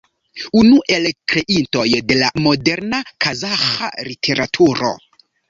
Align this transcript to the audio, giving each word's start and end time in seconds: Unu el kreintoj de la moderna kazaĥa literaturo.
Unu 0.59 0.77
el 0.95 1.03
kreintoj 1.33 1.83
de 2.13 2.17
la 2.23 2.31
moderna 2.47 3.03
kazaĥa 3.27 3.93
literaturo. 4.09 4.93